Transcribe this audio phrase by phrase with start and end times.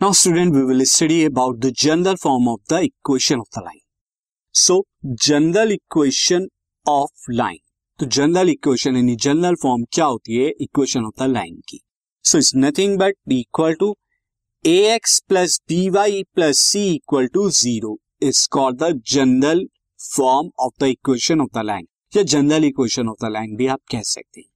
[0.00, 3.80] Now student we will study about the general form of the equation of the line
[4.54, 4.76] so
[5.24, 6.46] general equation
[6.86, 7.58] of line
[8.00, 10.48] तो general equation यानी general form क्या होती है?
[10.60, 11.80] Equation of the line की.
[12.24, 13.94] So it's nothing but equal to
[14.64, 19.64] a x plus d y plus c equal to zero is called the general
[20.00, 21.86] form of the equation of the line
[22.16, 24.49] या general equation of the line भी आप कह सकते हैं।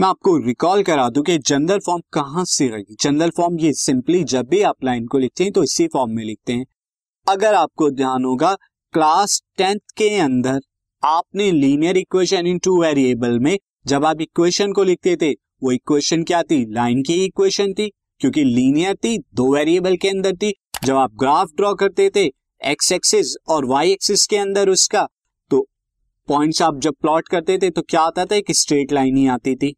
[0.00, 4.22] मैं आपको recall करा दूँ कि जनरल फॉर्म कहाँ से रहेगी जनरल फॉर्म ये सिंपली
[4.24, 6.64] जब भी आप लाइन को लिखते हैं तो इसी फॉर्म में लिखते हैं।
[7.26, 8.54] अगर आपको ध्यान होगा
[8.94, 10.60] क्लास टेंथ के अंदर
[11.02, 16.22] आपने linear equation in two variable में जब आप इक्वेशन को लिखते थे, वो इक्वेशन
[16.22, 16.64] क्या थी?
[16.72, 17.88] लाइन की इक्वेशन थी,
[18.20, 20.52] क्योंकि लीनियर थी, दो वेरिएबल के अंदर थी।
[20.84, 22.24] जब आप ग्राफ ड्रॉ करते थे
[22.62, 25.06] एक्स एक्सिस और वाई एक्सिस के अंदर उसका
[25.50, 25.60] तो
[26.28, 28.34] पॉइंट्स आप जब प्लॉट करते थे तो क्या आता था?
[28.34, 29.74] एक स्ट्रेट लाइन ही आती थी।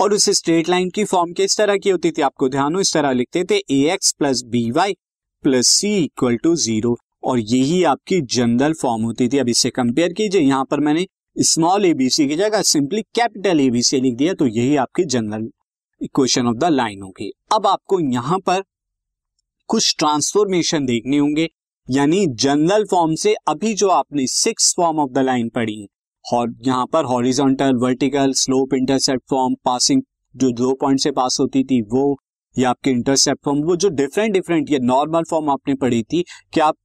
[0.00, 2.22] और उस स्ट्रेट लाइन की फॉर्म किस तरह की होती थी?
[2.22, 4.94] आपको ध्यान हो, इस तरह लिखते थे a x plus b y
[5.44, 10.12] plus c equal to zero और यही आपकी जनरल फॉर्म होती थी। अब इससे कंपेयर
[10.12, 14.76] कीजिए। यहाँ पर मैंने स्मॉल एबीसी की जगह सिंपली कैपिटल एबीसी लिख दिया तो यही
[14.76, 15.48] आपकी general
[16.00, 18.62] equation of the line होगी। अब आपको यहाँ पर
[19.68, 21.48] कुछ ट्रांसफॉर्मेशन देखने होंगे।
[21.88, 25.86] यानी जनरल फॉर्म से अभी जो आपने six form of the line पढ़ी है
[26.24, 30.02] और यहाँ पर horizontal vertical slope intercept form passing
[30.34, 32.04] जो दो पॉइंट से पास होती थी वो
[32.56, 36.60] या आपके इंटरसेप्ट फॉर्म वो जो डिफरेंट डिफरेंट ये नॉर्मल फॉर्म आपने पढ़ी थी कि
[36.60, 36.76] आप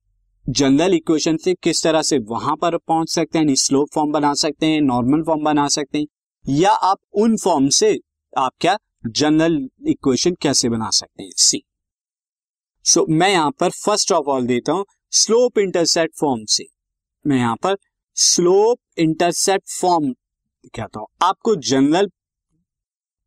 [0.45, 4.65] जनरल इक्वेशन से किस तरह से वहाँ पर पहुँच सकते हैं स्लोप फॉर्म बना सकते
[4.65, 6.05] हैं नॉर्मल फॉर्म बना सकते हैं
[6.45, 7.97] या आप उन फॉर्म से
[8.33, 11.63] आप क्या जनरल इक्वेशन कैसे बना सकते हैं सी
[12.85, 16.65] सो so, मैं यहाँ पर फ़र्स्ट ऑफ़ ऑल देता हूँ स्लोप इंटरसेप्ट फॉर्म से
[17.25, 17.75] मैं यहाँ पर
[18.21, 20.11] स्लोप इंटरसेप्ट फॉर्म
[20.75, 22.09] कहता हूँ आपको जनरल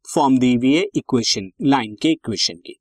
[0.07, 2.75] फॉर्म दी हुई है इक्वेशन लाइन के इक्वेशन की।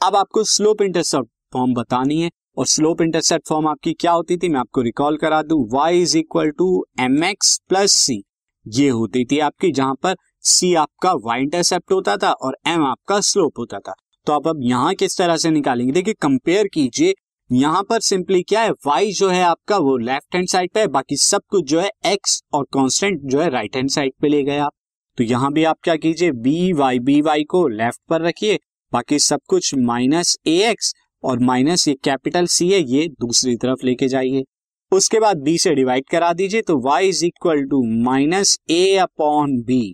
[0.00, 4.48] अब आपको स्लोप इंटरसेप्ट फॉर्म बतानी है और स्लोप इंटरसेप्ट फॉर्म आपकी क्या होती थी?
[4.48, 8.22] मैं आपको रिकॉल करा दू। Y is equal to m x plus c
[8.66, 10.16] ये होती थी आपकी जहाँ पर
[10.46, 13.94] c आपका y इंटरसेप्ट होता था और m आपका स्लोप होता था।
[14.26, 15.92] तो आप अब यहाँ किस तरह से निकालेंगे?
[15.92, 17.14] देखिए कंपेयर कीजिए
[17.52, 18.70] यहाँ पर सिंपली क्या है?
[18.86, 21.90] वाई जो है आपका वो लेफ़्ट हैंड साइड पे है, बाकी सब कुछ जो है
[22.06, 24.72] एक्स और कांस्टेंट जो है राइट हैंड साइड पे ले गए आप।
[25.18, 26.30] तो यहाँ भी आप क्या कीजिए?
[26.32, 28.58] बी वाई बी वाई को लेफ़्ट पर रखिए,
[28.92, 33.86] बाकी सब कुछ माइनस ए एक्स और माइनस ये कैपिटल सी है, ये दूसरी तरफ़
[33.86, 34.44] लेके जाइए।
[34.92, 39.60] उसके बाद बी से डिवाइड करा दीजिए तो y is equal to minus a upon
[39.62, 39.84] b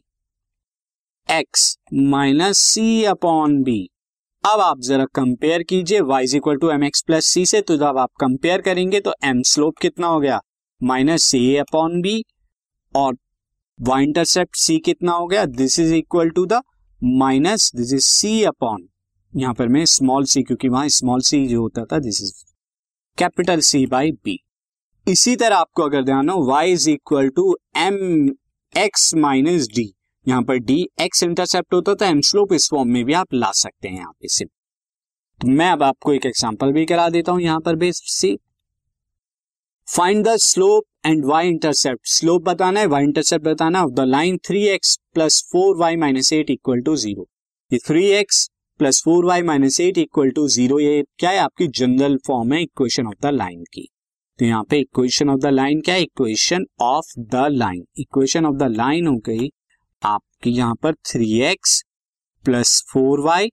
[1.29, 3.89] x minus c upon b
[4.45, 7.45] अब आप जरा कंपेयर कीजिए y is equal to m x plus c.
[7.47, 10.41] से तो जब आप कंपेयर करेंगे तो एम स्लोप कितना हो गया?
[10.81, 12.23] माइनस सी अपॉन बी
[12.95, 13.17] और
[13.79, 15.45] y इंटरसेप्ट c कितना हो गया?
[15.45, 16.61] This is equal to the
[17.01, 18.89] minus this is c upon
[19.33, 22.33] यहाँ पर मैं स्मॉल c, क्योंकि वहाँ स्मॉल c जो होता था this is
[23.19, 24.39] capital c by b
[25.07, 28.29] इसी तरह आपको अगर ध्यान हो, y is equal to m
[28.75, 29.93] x minus d
[30.27, 33.51] यहाँ पर डी एक्स इंटरसेप्ट होता था एम स्लोप इस फॉर्म में भी आप ला
[33.55, 34.51] सकते हैं यहाँ पे सिर्फ़
[35.41, 38.37] तो मैं अब आपको एक एग्ज़ाम्पल भी करा देता हूँ यहाँ पर base see
[39.89, 44.39] find the slope and y intercept slope बताना है वाई इंटरसेप्ट बताना of the line
[44.47, 47.27] three x plus four y minus eight equal to zero
[47.87, 48.49] three x
[48.81, 50.77] plus four y minus eight equal to zero
[51.19, 51.39] क्या है?
[51.39, 53.89] आपकी general form है equation of the line की।
[54.39, 56.03] तो यहाँ पे equation of the line क्या है?
[56.03, 59.49] Equation of the line equation of the line हो गई
[60.39, 61.83] आपकी यहाँ पर three x
[62.45, 63.49] plus four y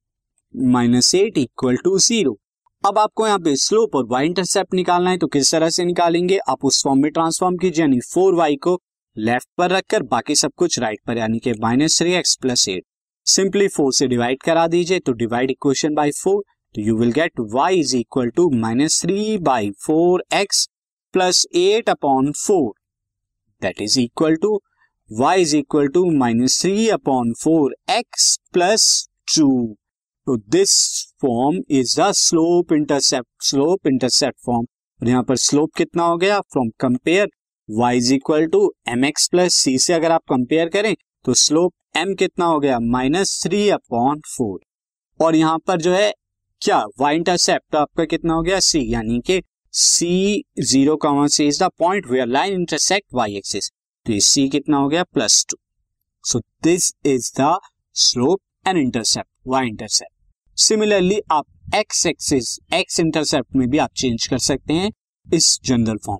[0.56, 2.36] minus eight equal to zero
[2.84, 6.38] अब आपको यहाँ पे स्लोप और वाई इंटरसेप्ट निकालना है तो किस तरह से निकालेंगे?
[6.50, 8.80] आप उस फॉर्म में ट्रांसफॉर्म कीजिए, यानी फोर वाई को
[9.18, 12.84] लेफ़्ट पर रखकर बाकी सब कुछ राइट पर, यानी कि minus three x plus eight
[13.26, 16.44] simply four से डिवाइड करा दीजिए तो डिवाइड इक्वेशन बाय फोर
[16.76, 20.68] तो you will get y is equal to minus three by four x
[21.14, 22.72] plus eight upon four
[23.62, 24.60] that is equal to
[25.10, 28.86] y is equal to minus three upon four x plus
[29.36, 29.50] two
[30.28, 30.72] तो this
[31.22, 34.66] form is the slope intercept slope intercept form
[35.02, 36.40] और यहाँ पर slope कितना हो गया?
[36.42, 37.28] From compare
[37.70, 40.94] y is equal to m x plus c से अगर आप कंपेयर करें
[41.26, 42.80] तो स्लोप एम कितना हो गया?
[42.80, 44.60] माइनस थ्री अपॉन फोर
[45.20, 46.12] और यहाँ पर जो है,
[46.62, 46.84] क्या?
[47.00, 48.60] वाई इंटरसेप्ट आपका कितना हो गया?
[48.62, 49.42] सी यानी कि
[49.74, 50.06] c
[50.66, 53.72] zero comma c is the point where line intersect y axis
[54.06, 55.04] तो ये सी कितना हो गया?
[55.04, 55.58] Plus two.
[56.24, 57.60] So this is the
[57.94, 64.28] slope and intercept y intercept similarly आप एक्स एक्सिस एक्स इंटरसेप्ट में भी आप चेंज
[64.28, 64.92] कर सकते हैं
[65.34, 66.20] इस general form